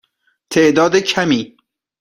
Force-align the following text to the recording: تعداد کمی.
تعداد 0.49 0.97
کمی. 0.99 1.57